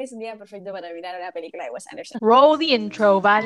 [0.00, 2.20] es un día perfecto para mirar una película de Wes Anderson.
[2.22, 3.42] Roll the intro, Val.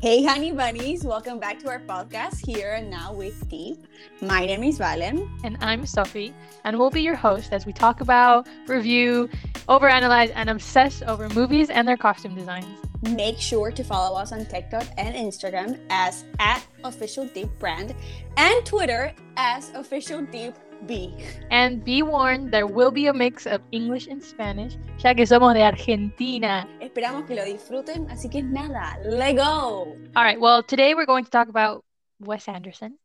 [0.00, 3.84] Hey, honey bunnies, welcome back to our podcast here and now with Deep.
[4.22, 5.28] My name is Valen.
[5.42, 6.32] And I'm Sophie,
[6.62, 9.28] and we'll be your host as we talk about, review,
[9.68, 12.87] overanalyze, and obsess over movies and their costume designs.
[13.02, 17.94] Make sure to follow us on TikTok and Instagram as at official deep brand
[18.36, 20.54] and Twitter as official deep
[20.86, 21.14] B.
[21.50, 25.54] And be warned, there will be a mix of English and Spanish, ya que somos
[25.54, 26.66] de Argentina.
[26.80, 29.96] Esperamos que lo disfruten, así que nada, let go.
[30.16, 31.84] All right, well, today we're going to talk about
[32.20, 32.98] Wes Anderson.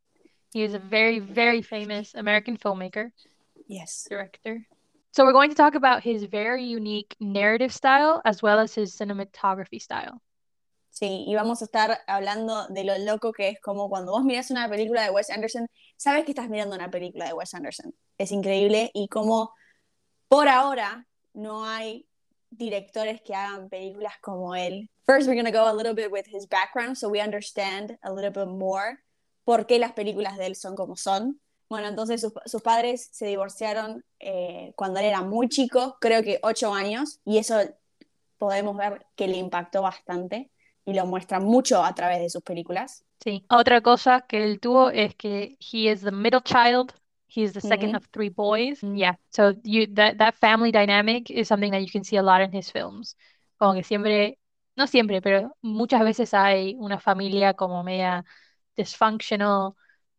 [0.53, 3.11] He is a very, very famous American filmmaker.
[3.67, 4.05] Yes.
[4.09, 4.65] Director.
[5.13, 8.97] So we're going to talk about his very unique narrative style as well as his
[8.97, 10.19] cinematography style.
[10.89, 14.49] Sí, y vamos a estar hablando de lo loco que es como cuando vos miras
[14.49, 15.67] una película de Wes Anderson,
[15.97, 17.93] sabes que estás mirando una película de Wes Anderson.
[18.17, 19.53] Es increíble y como
[20.29, 22.07] por ahora no hay
[22.49, 24.89] directores que hagan películas como él.
[25.05, 28.11] First, we're going to go a little bit with his background so we understand a
[28.11, 28.97] little bit more
[29.45, 31.39] por qué las películas de él son como son.
[31.73, 36.39] Bueno, entonces sus, sus padres se divorciaron eh, cuando él era muy chico, creo que
[36.43, 37.55] ocho años, y eso
[38.37, 40.51] podemos ver que le impactó bastante
[40.85, 43.03] y lo muestra mucho a través de sus películas.
[43.23, 43.43] Sí.
[43.49, 46.93] Otra cosa que él tuvo es que he is the middle child.
[47.27, 48.83] He is the 2nd of three boys.
[48.83, 49.15] Yeah.
[49.31, 52.53] So you that that family dynamic is something that you can see a lot in
[52.53, 53.15] his films.
[53.57, 54.37] Como que siempre,
[54.77, 58.23] no siempre, pero muchas veces hay una familia como media
[58.77, 59.73] dysfunctional.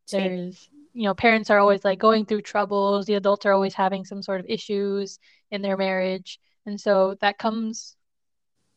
[0.04, 0.18] Sí.
[0.18, 3.06] There's, you know, parents are always like going through troubles.
[3.06, 5.18] The adults are always having some sort of issues
[5.50, 6.38] in their marriage.
[6.66, 7.96] And so that comes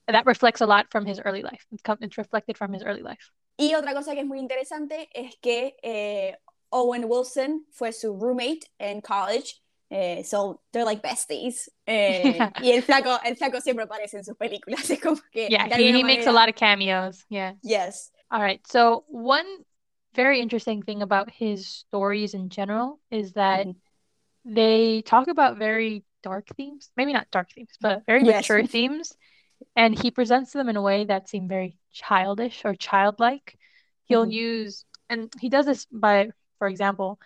[0.07, 1.65] that reflects a lot from his early life.
[1.71, 3.31] It's, come, it's reflected from his early life.
[3.59, 6.35] Y otra cosa que es muy interesante es que eh,
[6.71, 9.61] Owen Wilson fue su roommate en college.
[9.89, 11.69] Eh, so they're like besties.
[11.85, 14.89] Eh, y el flaco, el flaco siempre aparece en sus películas.
[14.89, 15.49] Es como que.
[15.49, 17.25] Yeah, he, he makes a lot of cameos.
[17.29, 17.53] Yeah.
[17.63, 18.11] Yes.
[18.29, 18.65] All right.
[18.67, 19.45] So one
[20.17, 23.75] very interesting thing about his stories in general is that Mhm.
[24.45, 26.91] they talk about very dark themes.
[26.97, 28.43] Maybe not dark themes, but very Yes.
[28.43, 29.15] mature themes.
[29.75, 33.57] And he presents them in a way that seem very childish or childlike.
[34.05, 34.33] He'll Mhm.
[34.33, 37.19] use, and he does this by, for example,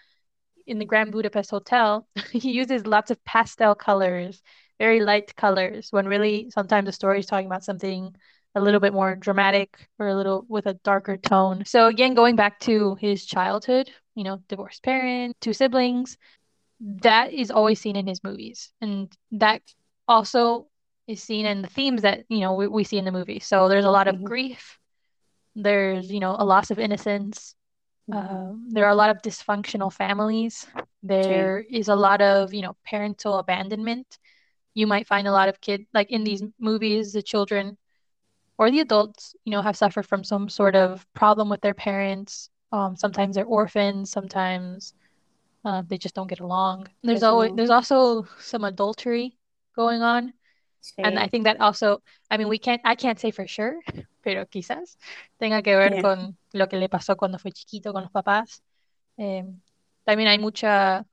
[0.67, 4.41] in the Grand Budapest Hotel, he uses lots of pastel colors,
[4.79, 8.15] very light colors, when really sometimes the story is talking about something
[8.55, 11.63] a little bit more dramatic or a little with a darker tone.
[11.65, 16.17] So again, going back to his childhood, you know, divorced parent, two siblings,
[16.79, 18.71] that is always seen in his movies.
[18.81, 19.61] And that
[20.07, 20.67] also
[21.07, 23.39] is seen in the themes that, you know, we, we see in the movie.
[23.39, 24.23] So there's a lot of Mhm.
[24.23, 24.79] grief.
[25.55, 27.55] There's, you know, a loss of innocence.
[28.11, 30.67] Um, there are a lot of dysfunctional families.
[31.03, 34.17] There is a lot of, you know, parental abandonment.
[34.73, 37.77] You might find a lot of kids, like in these movies, the children
[38.61, 42.47] or the adults, you know, have suffered from some sort of problem with their parents.
[42.71, 44.93] Um, sometimes they're orphans, sometimes
[45.65, 46.87] uh, they just don't get along.
[47.01, 49.35] There's always there's also some adultery
[49.75, 50.33] going on.
[50.99, 53.81] And I think that also, I mean, we can't, I can't say for sure,
[54.23, 54.95] pero quizás
[55.41, 56.01] tenga que ver Yeah.
[56.03, 58.61] con lo que le pasó cuando fue chiquito con los papás.
[59.17, 59.43] Eh,
[60.05, 61.03] también hay mucha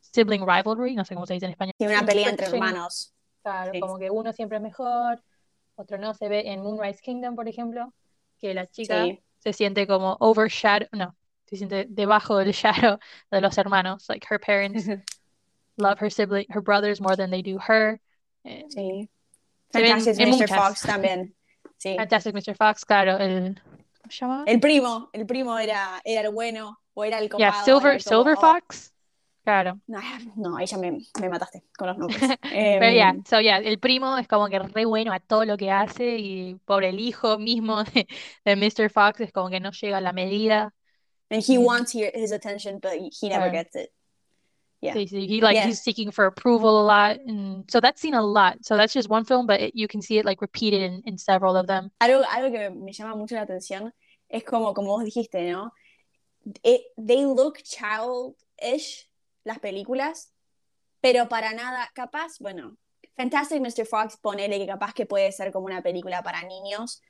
[0.00, 1.72] sibling rivalry, no sé cómo se dice en español.
[1.78, 3.12] Sí, una pelea entre hermanos.
[3.42, 3.80] Claro, Sí.
[3.80, 5.22] como que uno siempre es mejor,
[5.76, 6.14] otro no.
[6.14, 7.92] Se ve en Moonrise Kingdom, por ejemplo,
[8.38, 9.20] que la chica Sí.
[9.38, 11.14] se siente como overshadow, no,
[11.46, 12.98] se siente debajo del shadow
[13.30, 14.06] de los hermanos.
[14.08, 14.86] Like her parents
[15.76, 18.00] love her sibling, her brothers more than they do her.
[18.44, 19.08] Eh, Sí.
[19.72, 20.26] Fantastic Mr.
[20.28, 20.50] muchas.
[20.50, 21.34] Fox también.
[21.76, 21.96] Sí.
[21.96, 22.54] Fantastic Mr.
[22.56, 24.44] Fox, claro, el, ¿cómo se llama?
[24.46, 27.64] El primo, el primo era, era el bueno o era el Yeah, copado.
[27.64, 28.93] Silver, era como, Silver oh, Fox.
[29.44, 29.78] Claro.
[29.86, 30.00] No,
[30.36, 32.20] no, ahí ya me, me mataste con los nombres.
[32.42, 35.56] Pero yeah, Em, so yeah, el primo es como que re bueno a todo lo
[35.56, 38.06] que hace y por el hijo mismo de,
[38.44, 38.90] de Mr.
[38.90, 40.72] Fox es como que no llega a la medida.
[41.30, 41.64] and he Mm.
[41.64, 43.52] wants his attention, but he never Claro.
[43.52, 43.90] gets it.
[44.80, 44.94] Yeah.
[44.94, 45.66] Sí, he like Yeah.
[45.66, 48.58] he's seeking for approval a lot, and so that's seen a lot.
[48.62, 51.16] So that's just one film, but it, you can see it like repeated in, in
[51.18, 51.90] several of them.
[52.00, 53.92] Algo, algo que me llama mucho la atención
[54.28, 55.72] es como, como vos dijiste, ¿no?
[56.62, 59.08] It- they look childish,
[59.44, 60.32] las películas,
[61.00, 62.76] pero para nada, capaz, bueno,
[63.16, 63.86] Fantastic Mr.
[63.86, 67.00] Fox, ponele que capaz que puede ser como una película para niños,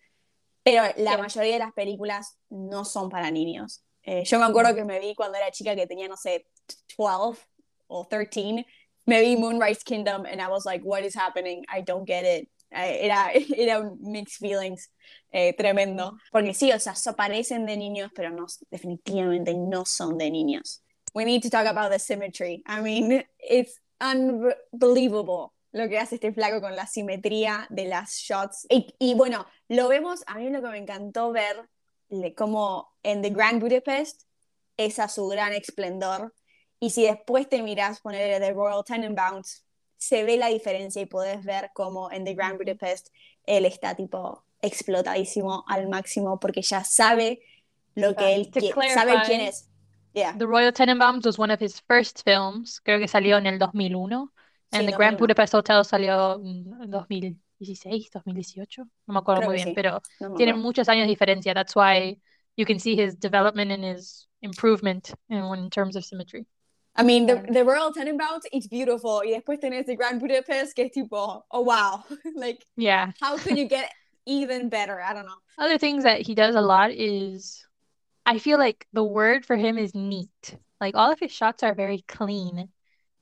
[0.63, 1.19] pero la Sí.
[1.19, 3.85] mayoría de las películas no son para niños.
[4.03, 6.47] Eh, yo me acuerdo que me vi cuando era chica que tenía, no sé,
[6.99, 7.41] 12
[7.87, 8.67] o 13,
[9.07, 11.65] me vi Moonrise Kingdom and I was like, what is happening?
[11.75, 12.51] I don't get it.
[12.71, 14.91] eh, era, era un mixed feelings
[15.31, 16.19] eh, tremendo.
[16.33, 20.83] Porque sí, o sea, so parecen de niños, pero no, definitivamente no son de niños.
[21.15, 22.63] We need to talk about the symmetry.
[22.67, 28.67] I mean, it's unbelievable lo que hace este flaco con la simetría de las shots.
[28.69, 31.69] Y, y bueno, lo vemos, a mí lo que me encantó ver,
[32.37, 34.23] como en The Grand Budapest,
[34.77, 36.33] es a su gran esplendor.
[36.79, 39.65] Y si después te miras poner The Royal Tenenbaums,
[39.97, 43.09] se ve la diferencia y puedes ver como en The Grand Budapest
[43.47, 47.41] él está tipo explotadísimo al máximo porque ya sabe
[47.95, 49.69] lo que él quiere, sabe quién es.
[50.15, 54.31] The Royal Tenenbaums was one of his first films, creo que salió en el 2001.
[54.73, 60.01] And The Grand Budapest Hotel salió en 2016, 2018, no me acuerdo muy bien, pero
[60.37, 61.55] tienen muchos años de diferencia.
[61.55, 62.19] That's why
[62.57, 66.47] you can see his development and his improvement in, in terms of symmetry.
[66.97, 69.23] I mean, the, the Royal Tenenbaums, it's beautiful.
[69.25, 72.05] Y después tenés the Grand Budapest, que es tipo, oh wow.
[72.37, 73.13] like, yeah.
[73.21, 73.91] how can you get
[74.27, 75.01] even better?
[75.01, 75.39] I don't know.
[75.59, 77.67] Other things that he does a lot is,
[78.27, 80.57] I feel like the word for him is neat.
[80.81, 82.69] Like all of his shots are very clean.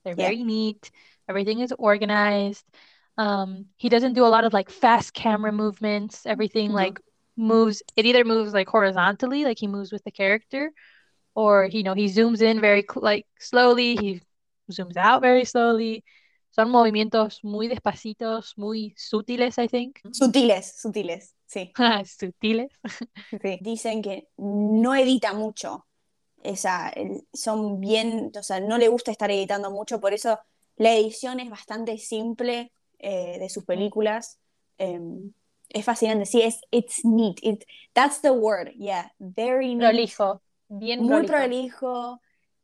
[0.03, 0.91] They're very neat.
[1.29, 2.65] Everything is organized.
[3.17, 6.25] Um, he doesn't do a lot of like fast camera movements.
[6.25, 6.75] Everything mm-hmm.
[6.75, 6.99] like
[7.37, 7.83] moves.
[7.95, 10.71] It either moves like horizontally, like he moves with the character,
[11.35, 14.21] or you know he zooms in very like slowly he
[14.71, 16.03] zooms out very slowly
[16.53, 19.99] son movimientos muy despacitos muy sutiles I think.
[20.11, 21.73] Sutiles sutiles sí.
[22.05, 22.71] Sutiles.
[23.41, 23.59] Sí.
[23.61, 25.87] dicen que no edita mucho.
[26.41, 26.93] Esa
[27.33, 30.39] son bien o sea no le gusta estar editando mucho por eso
[30.75, 34.39] la edición es bastante simple eh, de sus películas.
[34.77, 35.33] Em,
[35.69, 36.25] es fascinante.
[36.25, 37.37] Sí es it's neat.
[37.41, 37.63] It,
[37.93, 38.71] that's the word.
[38.75, 39.91] Yeah very neat.
[39.91, 40.41] Prolijo
[40.75, 42.19] Bien muy prolijo,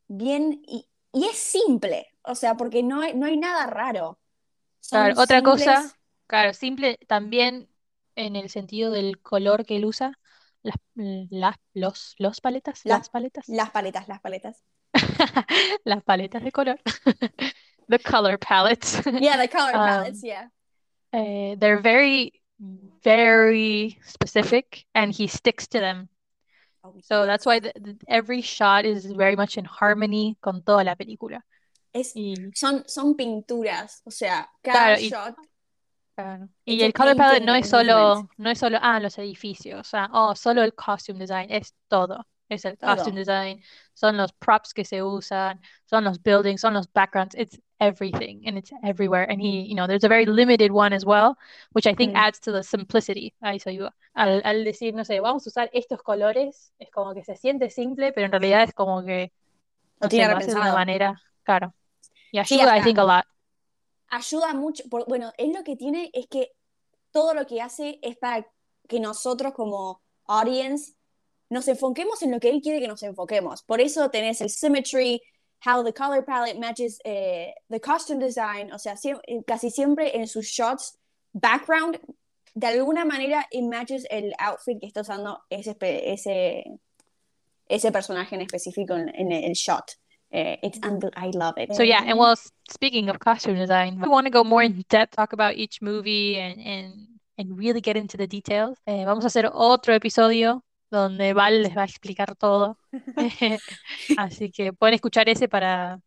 [0.08, 4.18] bien, y, y, es simple, o sea, porque no hay, no hay nada raro.
[4.88, 5.96] claro, otra cosa,
[6.26, 7.68] claro, simple también
[8.16, 10.18] en el sentido del color que él usa,
[10.62, 13.48] las, las los, los paletas, las paletas.
[13.48, 14.64] Las paletas, las paletas.
[15.84, 16.80] las paletas de color.
[17.88, 19.02] the color palettes.
[19.20, 20.48] Yeah, the color um, palettes, yeah.
[21.12, 22.40] Uh, they're very,
[23.02, 26.08] very specific and he sticks to them.
[27.02, 30.94] So that's why the, the, every shot is very much in harmony con toda la
[30.94, 31.42] película.
[31.92, 32.34] Es, y...
[32.54, 35.36] son, son pinturas, o sea, cada claro, shot.
[35.38, 36.48] Y, claro.
[36.64, 40.62] y el color palette no es solo, no es solo, ah, los edificios, oh, solo
[40.62, 42.26] el costume design, es todo.
[42.50, 42.96] Es el todo.
[42.96, 43.62] costume design,
[43.94, 48.58] son los props que se usan, son los buildings, son los backgrounds, it's everything and
[48.58, 49.24] it's everywhere.
[49.30, 51.38] And he, you know, there's a very limited one as well,
[51.72, 52.18] which I think mm.
[52.18, 53.34] adds to the simplicity.
[53.40, 53.90] Ahí soy yo.
[54.14, 57.70] Al, al, decir, no sé, vamos a usar estos colores, es como que se siente
[57.70, 59.32] simple, pero en realidad es como que
[60.00, 61.72] no, tiene sé, de una manera, claro.
[62.32, 63.24] Y ayuda, sí, I think, a lot.
[64.08, 66.52] Ayuda mucho, por, bueno, él lo que tiene es que
[67.10, 68.46] todo lo que hace es para
[68.88, 70.94] que nosotros como audience
[71.48, 73.62] nos enfoquemos en lo que él quiere que nos enfoquemos.
[73.62, 75.20] Por eso tenés el symmetry,
[75.64, 80.26] how the color palette matches eh, the costume design, o sea, eh, casi siempre en
[80.26, 80.96] sus shots,
[81.32, 81.98] background,
[82.54, 86.64] de alguna manera it matches el outfit que está usando ese, ese,
[87.68, 89.99] ese personaje en específico en, en el shot.
[90.32, 90.78] Uh, it's
[91.16, 91.74] I love it.
[91.74, 92.36] So yeah, and well,
[92.70, 96.38] speaking of costume design, we want to go more in depth, talk about each movie,
[96.38, 98.78] and and and really get into the details.
[98.86, 102.78] Eh, vamos a hacer otro episodio donde Val les va a explicar todo.
[104.18, 106.00] Así que pueden escuchar ese para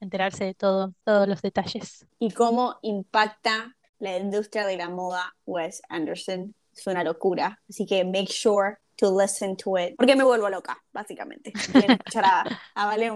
[0.00, 2.06] enterarse de todo, todos los detalles.
[2.18, 6.54] Y cómo impacta la industria de la moda Wes Anderson.
[6.74, 7.60] Es una locura.
[7.68, 9.94] Así que make sure to listen to it.
[9.96, 11.52] Porque me vuelvo loca, básicamente.
[11.54, 13.10] escuchar a, a Vale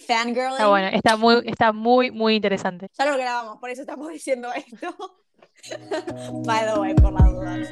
[0.00, 0.52] un fangirl.
[0.52, 2.88] Está bueno, está muy, está muy, muy interesante.
[2.98, 4.96] Ya lo grabamos, por eso estamos diciendo esto.
[6.44, 7.68] By the way, por las dudas.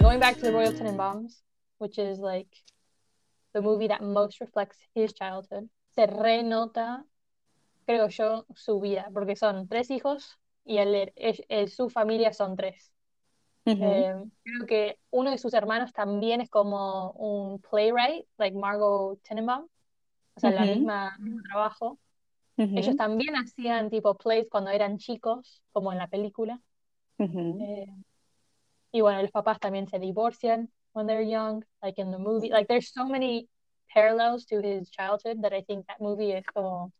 [0.00, 1.42] going back to the Royal Tenenbaums,
[1.78, 2.48] which is like
[3.52, 7.04] the movie that most reflects his childhood, se renota,
[7.86, 11.12] creo yo, su vida, porque son tres hijos y él,
[11.68, 12.90] su familia son tres.
[13.72, 19.66] Eh, creo que uno de sus hermanos también es como un playwright, like Margot Tenenbaum,
[20.34, 20.56] o sea, uh -huh.
[20.56, 21.98] la misma, el mismo trabajo.
[22.56, 22.78] Uh -huh.
[22.78, 26.60] Ellos también hacían tipo plays cuando eran chicos, como en la película.
[27.60, 27.86] eh,
[28.92, 32.48] y bueno, los papás también se divorcian when they're young, like in the movie.
[32.50, 33.48] Like there's so many
[33.92, 36.92] parallels to his childhood that I think that movie es como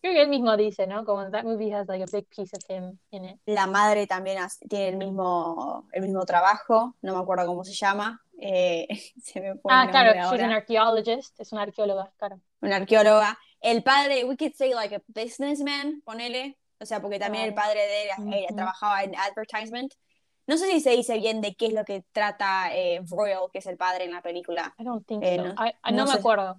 [0.00, 1.04] creo que él mismo dice, ¿no?
[1.04, 3.40] Como that movie has like a big piece of him in it.
[3.46, 4.38] La madre también
[4.68, 8.22] tiene el mismo el mismo trabajo, no me acuerdo cómo se llama.
[8.40, 8.86] Eh,
[9.22, 12.40] se me ah, claro, she's an archaeologist, es una arqueóloga, claro.
[12.60, 17.44] Una arqueóloga el padre, we could say like a businessman, ponele, o sea, porque también
[17.44, 18.56] el padre de él eh, Ujú.
[18.56, 19.92] trabajaba en advertisement.
[20.46, 23.58] No sé si se dice bien de qué es lo que trata eh, Royal, que
[23.58, 24.74] es el padre en la película.
[24.78, 25.42] I don't think Eh, so.
[25.42, 26.18] no- I, I- no no me sé.
[26.20, 26.58] acuerdo.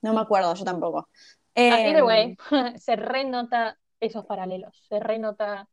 [0.00, 1.08] No me acuerdo, yo tampoco.
[1.56, 2.36] Uh, either Em, way,
[2.78, 4.74] se renota esos paralelos.
[4.88, 5.66] Se renota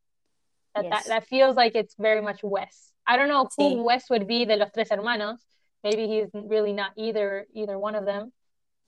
[0.74, 1.08] that, that, Yes.
[1.08, 2.94] that feels like it's very much Wes.
[3.08, 3.84] I don't know who Sí.
[3.84, 5.40] Wes would be de los tres hermanos.
[5.84, 8.32] Maybe he's really not either either one of them.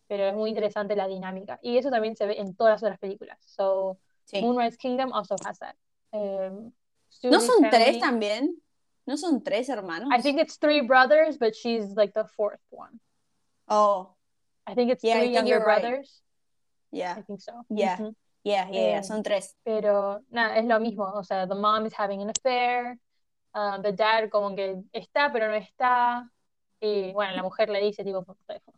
[0.10, 1.58] Pero es muy interesante la dinámica.
[1.64, 3.38] Y eso también se ve en todas las otras películas.
[3.46, 4.42] So, sí.
[4.42, 5.76] Moonrise Kingdom also has that.
[6.12, 6.74] Um,
[7.24, 8.62] ¿No son tres también?
[9.06, 10.10] ¿No son tres hermanos?
[10.12, 13.00] I think it's three brothers, but she's like the fourth one.
[13.70, 14.10] Oh,
[14.68, 15.82] I think it's Yeah, three think younger right.
[16.92, 17.54] Yeah, I think so.
[17.70, 17.98] Yeah.
[17.98, 18.16] Ujú.
[18.44, 19.56] yeah, yeah, yeah, Eh, son tres.
[19.64, 21.06] Pero nada, es lo mismo.
[21.14, 22.98] O sea, the mom is having an affair.
[23.54, 26.30] uh, the dad como que está, pero no está.
[26.80, 28.26] Y bueno, la mujer le dice, tipo,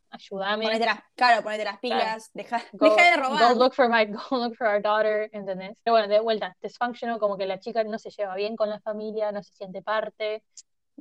[0.10, 0.66] ayúdame.
[0.66, 3.56] Ponete las, claro, ponete las pilas, deja, Go, deja de go robar.
[3.56, 5.80] look for my, go look for our daughter, ¿entendés?
[5.84, 8.80] Pero bueno, de vuelta, dysfunctional, como que la chica no se lleva bien con la
[8.82, 10.44] familia, no se siente parte.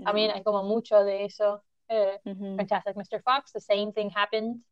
[0.04, 1.64] También hay como mucho de eso.
[1.88, 2.21] Eh.
[2.57, 3.21] Fantastic Mr.
[3.23, 4.62] Fox, the same thing happened.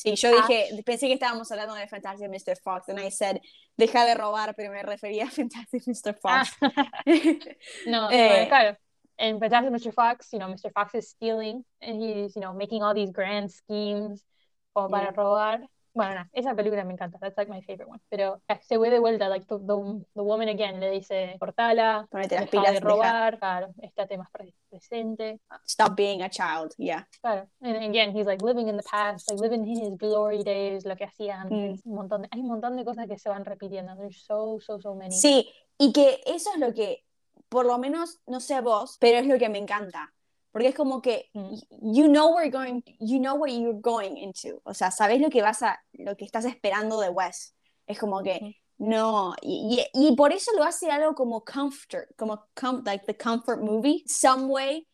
[0.00, 2.56] Sí, yo dije, pensé que estábamos hablando de Fantastic Mr.
[2.64, 3.38] Fox, and I said,
[3.76, 6.16] deja de robar, pero me refería a Fantastic Mr.
[6.24, 6.56] Ah, Fox.
[7.86, 8.46] no, Eh.
[8.48, 8.78] claro.
[9.18, 9.92] En Fantastic Mr.
[9.92, 10.72] Fox, you know, Mr.
[10.72, 14.24] Fox is stealing and he's, you know, making all these grand schemes
[14.72, 15.60] como para robar.
[15.92, 17.18] Bueno, no, esa película me encanta.
[17.18, 18.00] That's like my favorite one.
[18.08, 22.06] Pero eh, se ve de vuelta, like the, the, the woman again le dice, cortala,
[22.10, 25.40] Ponete las deja pilas, de deja- robar, claro, estate más pre- presente.
[25.66, 27.06] Stop being a child, yeah.
[27.20, 27.48] Claro.
[27.60, 30.94] And again, he's like living in the past, like living in his glory days, lo
[30.96, 31.84] que hacía antes.
[31.84, 33.96] Un montón de, hay un montón de cosas que se van repitiendo.
[33.96, 35.12] There's so, so, so many.
[35.12, 37.04] Sí, y que eso es lo que,
[37.48, 40.12] por lo menos, no sé vos, pero es lo que me encanta.
[40.52, 41.54] Porque es como que Mm.
[41.94, 44.60] you know where you're going, you know what you're going into.
[44.64, 47.54] O sea, sabes lo que vas a, lo que estás esperando de Wes.
[47.86, 52.46] Es como que no, y, y, y por eso lo hace algo como comfort, como
[52.58, 54.86] com, like the comfort movie, some way,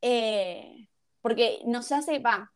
[0.00, 0.88] eh,
[1.20, 2.50] porque nos hace, va,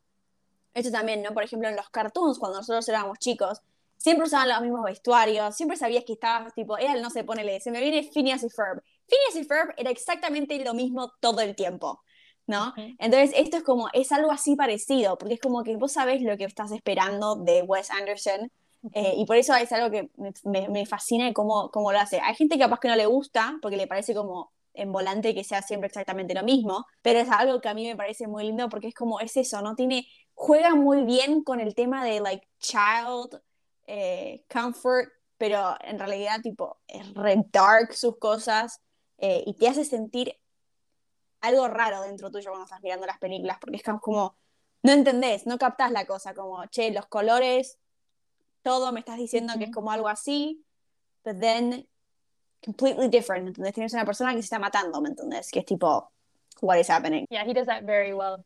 [0.74, 1.32] esto también, ¿no?
[1.34, 3.60] Por ejemplo, en los cartoons, cuando nosotros éramos chicos,
[3.98, 7.70] siempre usaban los mismos vestuarios, siempre sabías que estaba, tipo, era, no sé, ponele, se
[7.70, 8.82] me viene Phineas y Ferb.
[9.06, 12.02] Phineas y Ferb era exactamente lo mismo todo el tiempo,
[12.46, 12.72] ¿no?
[12.98, 16.36] Entonces, esto es como, es algo así parecido, porque es como que vos sabés lo
[16.36, 18.50] que estás esperando de Wes Anderson,
[18.94, 22.20] eh, y por eso es algo que me, me, me fascina cómo, cómo lo hace.
[22.20, 25.44] Hay gente que capaz que no le gusta, porque le parece como en volante que
[25.44, 28.68] sea siempre exactamente lo mismo, pero es algo que a mí me parece muy lindo
[28.68, 29.74] porque es como, es eso, ¿no?
[29.74, 33.40] Tiene, juega muy bien con el tema de, like, child
[33.86, 38.80] eh, comfort, pero en realidad, tipo, es re dark sus cosas
[39.18, 40.36] eh, y te hace sentir
[41.42, 44.36] algo raro dentro tuyo cuando estás mirando las películas, porque es como,
[44.82, 47.78] no entendés, no captás la cosa, como, che, los colores,
[48.62, 50.64] todo me estás diciendo que es como algo así,
[51.24, 51.86] but then
[52.64, 53.74] completely different, ¿entendés?
[53.74, 55.50] Tienes una persona que se está matando, ¿me entendés?
[55.50, 56.10] Que es tipo,
[56.60, 57.26] what is happening?
[57.28, 58.44] Yeah, he does that very well.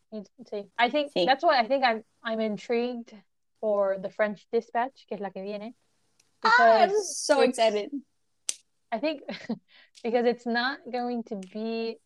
[0.50, 0.70] Sí.
[0.78, 1.26] I think Sí.
[1.26, 3.12] that's why I think I'm I'm intrigued
[3.60, 5.74] for the French Dispatch, que es la que viene.
[6.42, 7.90] Ah, I'm so excited.
[8.90, 9.22] I think
[10.02, 11.98] because it's not going to be.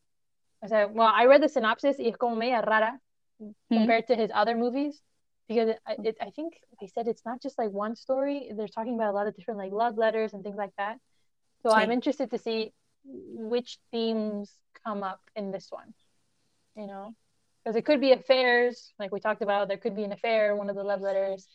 [0.63, 2.99] O sea, well, I read the synopsis y es como media rara
[3.71, 5.01] compared to his other movies
[5.49, 8.51] because it, it, I think they said it's not just like one story.
[8.55, 10.99] They're talking about a lot of different like love letters and things like that.
[11.63, 12.73] So I'm interested to see
[13.05, 14.53] which themes
[14.85, 15.95] come up in this one.
[16.77, 17.15] You know,
[17.65, 19.69] because it could be affairs, like we talked about.
[19.69, 21.49] There could be an affair, one of the love letters.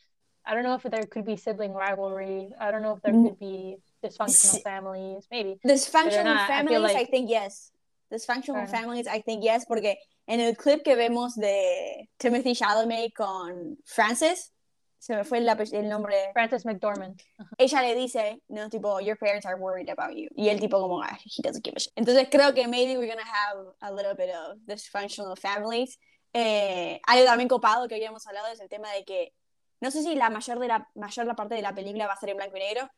[0.46, 2.50] I don't know if there could be sibling rivalry.
[2.60, 3.26] I don't know if there Mm.
[3.30, 5.26] could be dysfunctional families.
[5.32, 5.58] Maybe.
[5.66, 7.72] Dysfunctional I feel families, I like- think yes.
[8.10, 8.84] Dysfunctional Claro.
[8.84, 9.98] families, I think yes, porque
[10.28, 14.52] en el clip que vemos de Timothy Chalamet con Frances,
[15.00, 17.20] se me fue el, el nombre, Frances McDormand.
[17.60, 20.28] ella le dice, no, tipo, your parents are worried about you.
[20.36, 21.92] Y el tipo como, "Ah, he doesn't give a shit.
[21.96, 26.00] Entonces creo que maybe we're gonna have a little bit of dysfunctional families.
[26.34, 29.34] Eh, algo también copado que habíamos hablado es el tema de que,
[29.80, 32.18] no sé si la mayor, de la, mayor la parte de la película va a
[32.20, 32.90] ser en blanco y negro,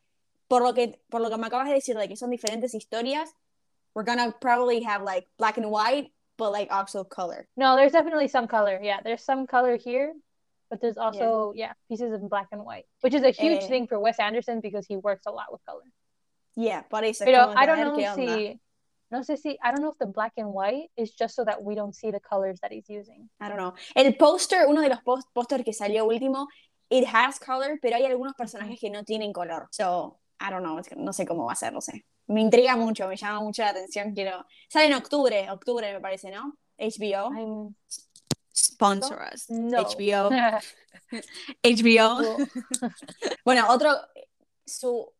[0.47, 3.33] por lo que, por lo que me acabas de decir de que son diferentes historias,
[3.95, 7.47] we're gonna probably have like black and white, but like also color.
[7.55, 8.79] No, there's definitely some color.
[8.81, 10.13] Yeah, there's some color here,
[10.69, 13.67] but there's also yeah, pieces of black and white, which is a huge Eh.
[13.67, 15.83] thing for Wes Anderson because he works a lot with color.
[16.55, 18.59] Yeah, es Pero como I don't know si
[19.09, 21.63] no sé si I don't know if the black and white is just so that
[21.63, 23.29] we don't see the colors that he's using.
[23.39, 23.73] I don't know.
[23.95, 26.47] El póster, uno de los pos- pósters que salió último,
[26.89, 29.67] it has color, pero hay algunos personajes que no tienen color.
[29.71, 32.03] So, I don't know, no sé cómo va a ser, no sé.
[32.27, 34.45] Me intriga mucho, me llama mucho la atención, quiero...
[34.69, 36.57] Sale en octubre, octubre me parece, ¿no?
[36.77, 37.33] HBO.
[37.33, 37.75] I'm
[38.57, 39.49] Sponsor us.
[39.49, 39.83] No.
[39.83, 40.29] HBO.
[41.63, 42.37] HBO.
[43.45, 43.95] bueno, otro,
[44.65, 45.13] su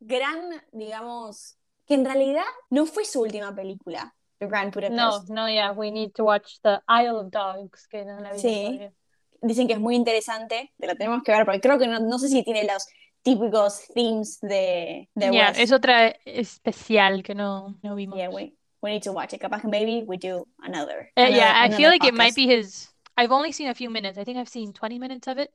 [0.00, 4.96] gran, digamos, que en realidad no fue su última película, The Grand Budapest.
[4.96, 8.38] No, no, yeah, we need to watch The Isle of Dogs, que no la vi
[8.38, 8.64] Sí.
[8.64, 8.92] todavía.
[9.40, 12.18] Dicen que es muy interesante, te la tenemos que ver, porque creo que no, no
[12.18, 12.86] sé si tiene los
[13.28, 15.58] típicos themes de, de Yeah, Wes.
[15.58, 18.16] es otra especial que no, no vimos.
[18.18, 19.40] Yeah, we, we need to watch it.
[19.40, 21.10] Capaz maybe we do another.
[21.16, 22.88] Uh, yeah, another- I feel another like it might be his.
[23.16, 24.16] I've only seen a few minutes.
[24.18, 25.50] I think I've seen 20 minutes of it,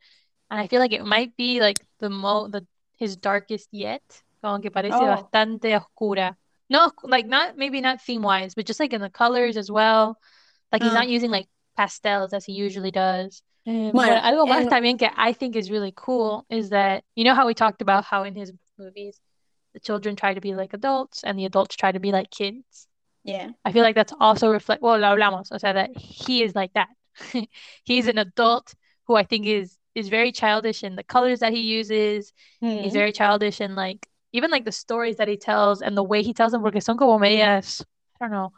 [0.51, 2.65] and I feel like it might be like the mo the
[2.97, 4.01] his darkest yet.
[4.41, 5.05] Como que parece Oh.
[5.05, 6.35] bastante oscura.
[6.69, 10.17] No, like not maybe not theme wise, but just like in the colors as well.
[10.71, 10.95] Like he's Ah.
[10.99, 13.41] not using like pastels as he usually does.
[13.65, 17.23] Eh, Bueno, but algo más también que I think is really cool is that you
[17.23, 19.19] know how we talked about how in his movies
[19.73, 22.87] the children try to be like adults and the adults try to be like kids.
[23.23, 23.51] Yeah.
[23.63, 26.73] I feel like that's also reflect, well, lo hablamos, o sea, that he is like
[26.73, 26.89] that.
[27.83, 28.73] He's an adult
[29.07, 32.33] who I think is is very childish in the colors that he uses.
[32.61, 32.93] He's Mm.
[32.93, 36.33] very childish in like even like the stories that he tells and the way he
[36.33, 37.85] tells them porque son como medias,
[38.19, 38.51] I don't know,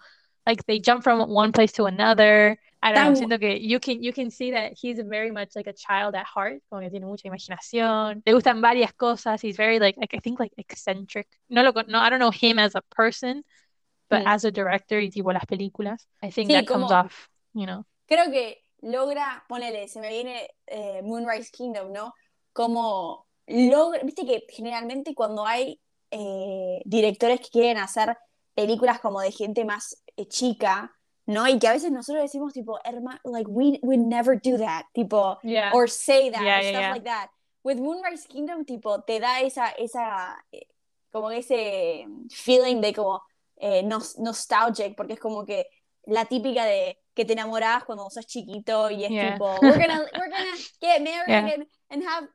[0.48, 2.58] like they jump from one place to another.
[2.86, 5.68] I don't know, siento que you can you can see that he's very much like
[5.68, 8.22] a child at heart, como que tiene mucha imaginación.
[8.26, 9.42] Le gustan varias cosas.
[9.42, 11.28] He's very like, like I think like eccentric.
[11.50, 13.44] No lo no, I don't know him as a person,
[14.10, 14.28] but Mm.
[14.28, 17.86] as a director y tipo las películas, I think Sí, that comes off, you know.
[18.08, 22.14] Creo que logra, ponele, se me viene eh, Moonrise Kingdom, ¿no?
[22.54, 28.16] Como logra, viste que generalmente cuando hay eh, directores que quieren hacer
[28.54, 30.95] películas como de gente más eh, chica,
[31.28, 31.48] ¿no?
[31.48, 35.38] Y que a veces nosotros decimos tipo, hermano, like, we would never do that, tipo,
[35.44, 35.72] Yeah.
[35.74, 37.30] or say that, Yeah, or yeah, stuff like that.
[37.64, 40.68] With Moonrise Kingdom, tipo, te da esa, esa, eh,
[41.12, 43.22] como ese feeling de como
[43.58, 45.66] eh, nos- nostalgic, porque es como que
[46.06, 50.30] la típica de que te enamorabas cuando sos chiquito y es tipo, we're gonna, we're
[50.30, 52.28] gonna get married and, and have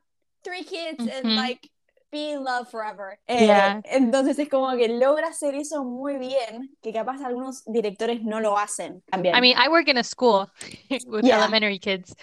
[0.43, 1.35] three kids and Mhm.
[1.37, 1.70] like
[2.11, 3.17] be in love forever.
[3.27, 3.81] Eh, Yeah.
[3.85, 8.57] Entonces es como que logra hacer eso muy bien, que capaz algunos directores no lo
[8.57, 9.35] hacen también.
[9.35, 10.49] I mean, I work in a school
[11.07, 11.37] with Yeah.
[11.37, 12.13] elementary kids.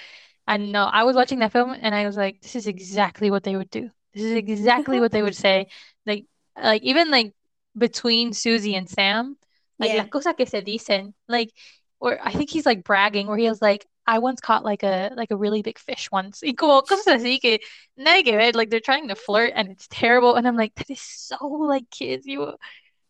[0.46, 3.42] And no, I was watching that film and I was like, this is exactly what
[3.44, 3.90] they would do.
[4.14, 5.68] This is exactly what they would say.
[6.06, 6.24] Like,
[6.62, 7.34] like even like
[7.76, 9.36] between Susie and Sam,
[9.78, 10.02] like Yeah.
[10.04, 11.52] las cosas que se dicen, like,
[12.00, 15.10] or I think he's like bragging where he was like, I once caught like a
[15.14, 16.42] like a really big fish once.
[16.42, 17.60] Y como cosas así que
[17.96, 20.34] nada que ver, like they're trying to flirt and it's terrible.
[20.36, 22.26] And I'm like, that is so like kids.
[22.26, 22.56] You,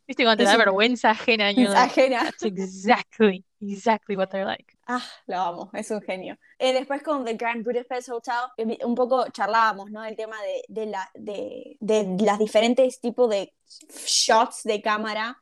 [0.08, 2.24] viste cuando te da vergüenza ajena and you're Es like, ajena.
[2.24, 4.74] that's exactly, exactly what they're like.
[4.88, 6.36] Ah, lo amo, es un genio.
[6.58, 10.02] Eh, después con The Grand Budapest Hotel, eh, un poco charlábamos, ¿no?
[10.04, 13.52] El tema de, de, la, de, de las diferentes tipos de
[14.06, 15.36] shots de cámara.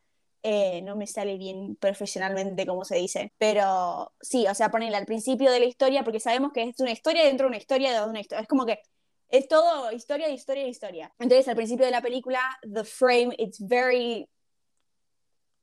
[0.49, 5.05] Eh, no me sale bien profesionalmente como se dice, pero sí, o sea, ponerle al
[5.05, 8.09] principio de la historia, porque sabemos que es una historia dentro de una historia de
[8.09, 8.43] una historia.
[8.43, 8.81] Es como que
[9.29, 11.13] es todo historia historia historia.
[11.19, 14.29] Entonces, al principio de la película, the frame, it's very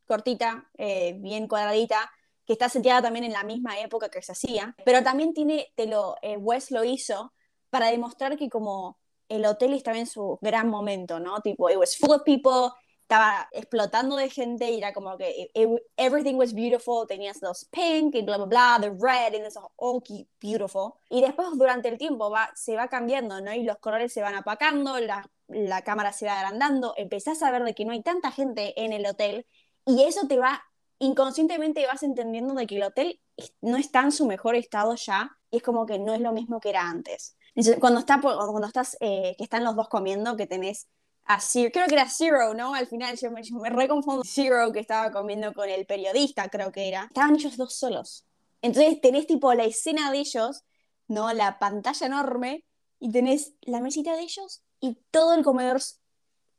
[0.06, 2.12] cortita, eh, bien cuadradita,
[2.46, 5.88] que está seteada también en la misma época que se hacía, pero también tiene, te
[5.88, 7.34] lo, eh, Wes lo hizo
[7.69, 11.39] para demostrar que como el hotel estaba en su gran momento, ¿no?
[11.39, 15.52] Tipo, it was full of people, estaba explotando de gente y era como que it-
[15.54, 19.58] it- everything was beautiful, tenías los pink y bla, bla, bla, the red, and it's
[19.78, 20.02] all
[20.42, 20.94] beautiful.
[21.10, 23.54] Y después durante el tiempo va, se va cambiando, ¿no?
[23.54, 27.63] Y los colores se van apacando, la, la cámara se va agrandando, empezás a ver
[27.63, 29.46] de que no hay tanta gente en el hotel
[29.86, 30.63] y eso te va,
[31.00, 33.20] inconscientemente vas entendiendo de que el hotel
[33.62, 36.60] no está en su mejor estado ya y es como que no es lo mismo
[36.60, 37.36] que era antes.
[37.56, 40.88] Entonces, cuando, está, cuando estás, eh, que están los dos comiendo, que tenés
[41.26, 42.74] a Zero, creo que era Zero, ¿no?
[42.74, 44.24] Al final yo me, yo me reconfundo.
[44.26, 47.06] Zero que estaba comiendo con el periodista, creo que era.
[47.06, 48.26] Estaban ellos dos solos.
[48.62, 50.64] Entonces tenés tipo la escena de ellos,
[51.08, 51.34] ¿no?
[51.34, 52.66] La pantalla enorme
[53.00, 55.82] y tenés la mesita de ellos y todo el comedor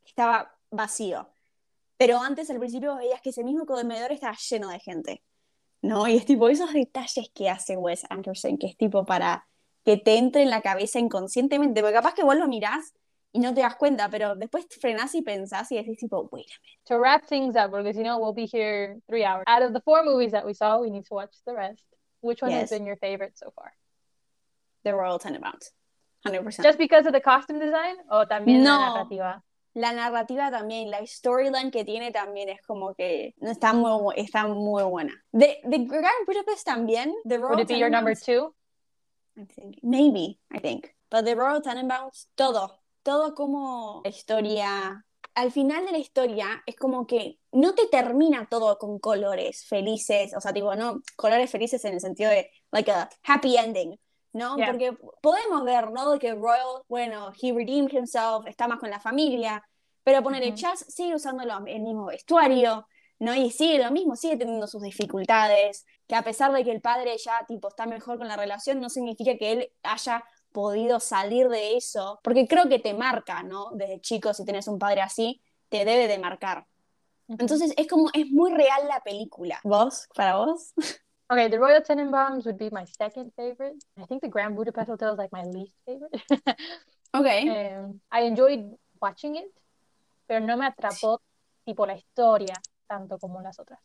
[0.05, 1.29] estaba vacío.
[1.97, 5.23] Pero antes, al principio, veías que ese mismo comedor estaba lleno de gente,
[5.81, 6.07] ¿no?
[6.07, 9.47] Y es tipo esos detalles que hace Wes Anderson, que es tipo para
[9.83, 12.93] que te entre en la cabeza inconscientemente, porque capaz que vos lo mirás
[13.35, 16.55] y no te das cuenta, pero después frenás y pensás y decís tipo, wait a
[16.63, 16.85] minute.
[16.85, 19.43] To wrap things up, because you know we'll be here three hours.
[19.45, 21.83] Out of the four movies that we saw, we need to watch the rest.
[22.21, 23.73] Which one has been your favorite so far?
[24.85, 25.71] The Royal Tenenbaums,
[26.25, 26.63] 100%.
[26.63, 28.93] Just because of the costume design o también la No.
[28.93, 29.43] narrativa?
[29.77, 34.83] la narrativa también, la storyline que tiene también es como que está muy, está muy
[34.83, 35.13] buena.
[35.33, 38.55] The, the Grand Budapest también, The Royal Would it be your number two?
[39.37, 40.95] I think, maybe, I think.
[41.11, 42.71] But The Royal Tenenbaums, todo,
[43.05, 48.47] todo como la historia, al final de la historia es como que no te termina
[48.49, 52.89] todo con colores felices, o sea, tipo, no, colores felices en el sentido de, like
[52.91, 53.99] a happy ending,
[54.33, 54.57] ¿no?
[54.57, 54.65] Yeah.
[54.65, 56.09] Porque podemos ver, ¿no?
[56.13, 59.63] De que Royal, bueno, he redeemed himself, está más con la familia,
[60.03, 60.57] pero ponerle Ujú.
[60.57, 62.87] Chas sigue usando lo- el mismo vestuario,
[63.19, 63.35] ¿no?
[63.35, 67.15] Y sigue lo mismo, sigue teniendo sus dificultades, que a pesar de que el padre
[67.19, 70.23] ya, tipo, está mejor con la relación, no significa que él haya
[70.55, 73.71] podido salir de eso, porque creo que te marca, ¿no?
[73.73, 76.65] Desde chico, si tenés un padre así, te debe de marcar.
[77.27, 79.59] Entonces es como, es muy real la película.
[79.63, 80.07] ¿Vos?
[80.15, 80.73] ¿Para vos?
[81.27, 83.75] Okay, the Royal Tenenbaums would be my second favorite.
[83.97, 86.13] I think the Grand Budapest Hotel is like my least favorite.
[87.15, 87.25] Ok.
[87.49, 89.51] Um, I enjoyed watching it,
[90.27, 91.19] pero no me atrapó
[91.65, 92.53] tipo la historia
[92.87, 93.79] tanto como las otras.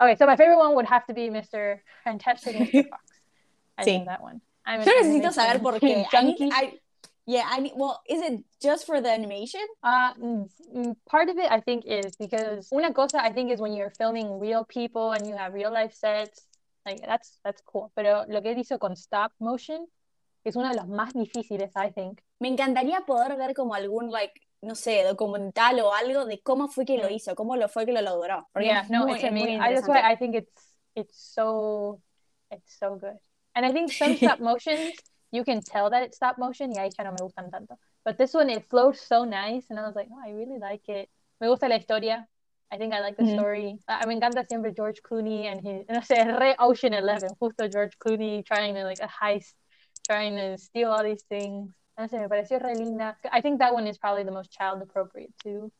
[0.00, 1.80] Okay, so my favorite one would have to be Mr.
[2.04, 2.88] Fantastic Mr.
[2.90, 3.04] Fox.
[3.76, 3.84] I Sí.
[3.84, 4.40] think that one.
[4.68, 6.04] I'm Yo necesito saber por qué.
[6.12, 6.50] I need- junkie.
[6.52, 6.78] I-
[7.26, 9.60] yeah, I need, well, is it just for the animation?
[9.82, 13.60] Uh, mm, mm, part of it I think is because una cosa I think is
[13.60, 16.46] when you're filming real people and you have real life sets,
[16.86, 17.90] like that's that's cool.
[17.96, 19.86] Pero lo que él hizo con stop motion
[20.44, 22.20] es uno de los más difíciles, I think.
[22.40, 26.84] Me encantaría poder ver como algún, like, no sé, documental o algo de cómo fue
[26.86, 27.12] que lo Mm.
[27.12, 28.46] hizo, cómo lo fue que lo logró.
[28.52, 29.60] Porque Yeah, es no, muy, it's amazing.
[29.60, 30.00] I, that's why.
[30.12, 32.00] I think it's it's so
[32.50, 33.18] it's so good.
[33.58, 34.94] And I think some stop motions
[35.32, 37.74] you can tell that it's stop motion y ahí ya no me gustan tanto.
[38.04, 40.88] But this one it flows so nice and I was like, oh, I really like
[40.88, 41.08] it.
[41.40, 42.24] Me gusta la historia.
[42.70, 43.34] I think I like the Mhm.
[43.34, 43.78] story.
[43.88, 47.98] A- me encanta siempre George Clooney and his, no sé, re Ocean Eleven, justo George
[47.98, 49.54] Clooney trying to like a heist,
[50.08, 51.74] trying to steal all these things.
[51.98, 53.16] No sé, me pareció re linda.
[53.32, 55.72] I think that one is probably the most child appropriate too.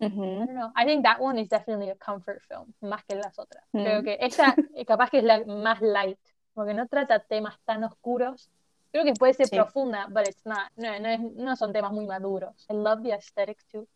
[0.00, 0.72] I don't know.
[0.74, 3.62] I think that one is definitely a comfort film, más que las otras.
[3.72, 3.84] Mm.
[3.84, 6.18] Creo que esta eh, capaz que es la más light,
[6.54, 8.48] porque no trata temas tan oscuros.
[8.92, 9.56] Creo que puede ser Sí.
[9.56, 10.06] profunda,
[10.44, 10.70] not.
[10.76, 12.64] No, no, es- no son temas muy maduros.
[12.70, 13.86] I love the aesthetics too.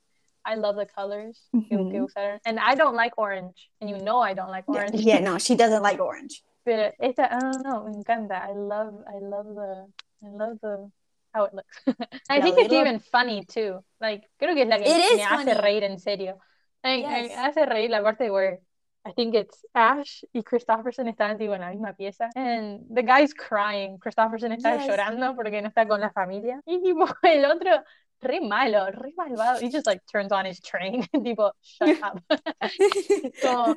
[0.44, 2.04] I love the colors que Ujú.
[2.06, 2.40] usaron.
[2.44, 3.70] And I don't like orange.
[3.80, 5.00] And you know I don't like Yeah, orange.
[5.00, 6.42] yeah, no, she doesn't like orange.
[6.64, 8.42] Pero esta, I don't know, me encanta.
[8.48, 9.86] I love, I love the,
[10.24, 10.90] I love the,
[11.32, 11.78] how it looks.
[12.28, 13.84] I La think it's even funny too.
[14.00, 15.60] Like, creo que es la que It me hace funny.
[15.60, 16.38] reír en serio.
[16.82, 17.32] Like, Yes.
[17.36, 18.60] hace reír la parte where
[19.04, 22.28] I think it's Ash y Christopherson están tipo en la misma pieza.
[22.34, 23.98] And the guy's crying.
[23.98, 24.86] Christopherson está Yes.
[24.86, 26.60] llorando porque no está con la familia.
[26.66, 27.82] Y tipo, el otro,
[28.20, 29.60] re malo, re malvado.
[29.60, 31.06] He just like turns on his train.
[31.24, 32.22] tipo, shut up.
[33.42, 33.76] Como,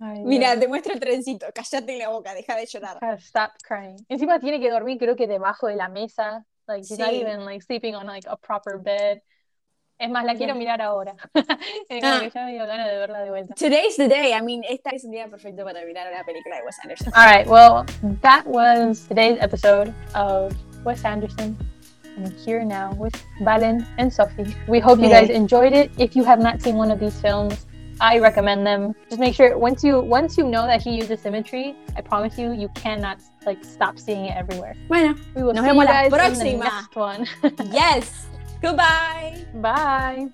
[0.00, 0.60] ay, Mira, Dios.
[0.60, 2.98] te muestro el trencito, cállate la boca, deja de llorar.
[3.20, 3.96] Stop crying.
[4.08, 6.44] Encima tiene que dormir, creo que debajo de la mesa.
[6.66, 7.20] Like, she's not Sí.
[7.20, 9.22] even like sleeping on like a proper bed.
[9.98, 10.58] Es más, la quiero Yeah.
[10.58, 11.14] mirar ahora.
[11.32, 11.44] Como
[12.02, 12.20] Ah.
[12.20, 13.54] que ya me dio ganas de verla de vuelta.
[13.54, 14.32] Today's the day.
[14.32, 17.12] I mean, esta es un día perfecto para mirar una película de Wes Anderson.
[17.14, 17.84] All right, well,
[18.20, 20.52] that was today's episode of
[20.84, 21.56] Wes Anderson.
[22.18, 24.54] I'm here now with Valen and Sophie.
[24.68, 25.90] We hope you guys enjoyed it.
[25.98, 27.66] If you have not seen one of these films,
[28.00, 28.94] I recommend them.
[29.08, 32.52] Just make sure once you once you know that he uses symmetry, I promise you,
[32.52, 34.74] you cannot like stop seeing it everywhere.
[34.88, 37.26] Bueno, We will Nos see vemos you la guys in the next one.
[37.72, 38.26] yes.
[38.60, 39.44] Goodbye.
[39.54, 40.28] Bye.